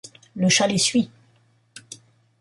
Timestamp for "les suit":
0.65-1.11